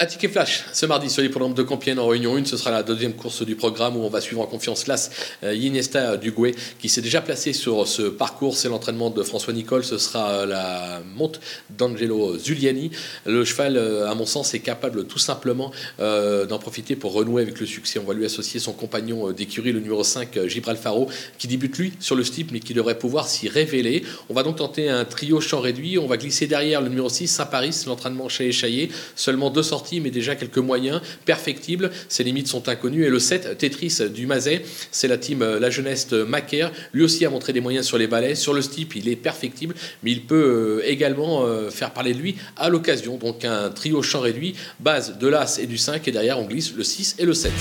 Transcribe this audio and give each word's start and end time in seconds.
Un 0.00 0.06
ticket 0.06 0.28
flash 0.28 0.64
ce 0.72 0.86
mardi 0.86 1.10
sur 1.10 1.22
l'hippodrome 1.24 1.54
de 1.54 1.64
Compiègne 1.64 1.98
en 1.98 2.06
Réunion 2.06 2.36
1. 2.36 2.44
Ce 2.44 2.56
sera 2.56 2.70
la 2.70 2.84
deuxième 2.84 3.14
course 3.14 3.42
du 3.42 3.56
programme 3.56 3.96
où 3.96 4.04
on 4.04 4.08
va 4.08 4.20
suivre 4.20 4.40
en 4.40 4.46
confiance 4.46 4.86
l'As 4.86 5.10
euh, 5.42 5.56
Iniesta 5.56 6.16
Dugoué 6.16 6.54
qui 6.78 6.88
s'est 6.88 7.00
déjà 7.00 7.20
placé 7.20 7.52
sur 7.52 7.88
ce 7.88 8.02
parcours. 8.02 8.56
C'est 8.56 8.68
l'entraînement 8.68 9.10
de 9.10 9.24
François 9.24 9.52
Nicole. 9.52 9.84
Ce 9.84 9.98
sera 9.98 10.30
euh, 10.30 10.46
la 10.46 11.02
monte 11.16 11.40
d'Angelo 11.70 12.38
Zuliani. 12.38 12.92
Le 13.26 13.44
cheval, 13.44 13.76
euh, 13.76 14.08
à 14.08 14.14
mon 14.14 14.24
sens, 14.24 14.54
est 14.54 14.60
capable 14.60 15.04
tout 15.08 15.18
simplement 15.18 15.72
d'en 15.98 16.58
profiter 16.60 16.94
pour 16.94 17.12
renouer 17.12 17.42
avec 17.42 17.58
le 17.58 17.66
succès. 17.66 17.98
On 17.98 18.04
va 18.04 18.14
lui 18.14 18.24
associer 18.24 18.60
son 18.60 18.74
compagnon 18.74 19.32
d'écurie, 19.32 19.72
le 19.72 19.80
numéro 19.80 20.04
5, 20.04 20.46
Gibralfaro, 20.46 21.08
qui 21.38 21.48
débute 21.48 21.76
lui 21.76 21.92
sur 21.98 22.14
le 22.14 22.22
steep 22.22 22.52
mais 22.52 22.60
qui 22.60 22.72
devrait 22.72 22.98
pouvoir 22.98 23.26
s'y 23.26 23.48
révéler. 23.48 24.04
On 24.28 24.34
va 24.34 24.44
donc 24.44 24.56
tenter 24.58 24.88
un 24.88 25.04
trio 25.04 25.40
champ 25.40 25.58
réduit. 25.58 25.98
On 25.98 26.06
va 26.06 26.18
glisser 26.18 26.46
derrière 26.46 26.82
le 26.82 26.88
numéro 26.88 27.08
6, 27.08 27.26
Saint-Paris, 27.26 27.74
l'entraînement 27.88 28.28
chez 28.28 28.46
Échaillé. 28.46 28.90
Seulement 29.16 29.50
deux 29.50 29.64
sorties 29.64 29.87
mais 30.00 30.10
déjà 30.10 30.36
quelques 30.36 30.58
moyens 30.58 31.00
perfectibles. 31.24 31.90
Ses 32.08 32.24
limites 32.24 32.48
sont 32.48 32.68
inconnues. 32.68 33.04
Et 33.04 33.08
le 33.08 33.18
7, 33.18 33.58
Tetris 33.58 33.98
du 34.12 34.26
Mazet, 34.26 34.62
c'est 34.90 35.08
la 35.08 35.18
team 35.18 35.42
euh, 35.42 35.58
La 35.58 35.70
Jeunesse 35.70 36.12
Macaire. 36.12 36.70
Lui 36.92 37.02
aussi 37.02 37.24
a 37.24 37.30
montré 37.30 37.52
des 37.52 37.60
moyens 37.60 37.86
sur 37.86 37.98
les 37.98 38.06
balais. 38.06 38.34
Sur 38.34 38.54
le 38.54 38.62
steep, 38.62 38.96
il 38.96 39.08
est 39.08 39.16
perfectible, 39.16 39.74
mais 40.02 40.12
il 40.12 40.22
peut 40.22 40.80
euh, 40.84 40.88
également 40.88 41.44
euh, 41.44 41.70
faire 41.70 41.92
parler 41.92 42.14
de 42.14 42.18
lui 42.18 42.36
à 42.56 42.68
l'occasion. 42.68 43.16
Donc 43.16 43.44
un 43.44 43.70
trio 43.70 44.02
champ 44.02 44.20
réduit, 44.20 44.54
base 44.80 45.18
de 45.18 45.26
l'As 45.26 45.58
et 45.58 45.66
du 45.66 45.78
5, 45.78 46.06
et 46.06 46.12
derrière 46.12 46.38
on 46.38 46.44
glisse 46.44 46.74
le 46.74 46.84
6 46.84 47.16
et 47.18 47.24
le 47.24 47.34
7. 47.34 47.52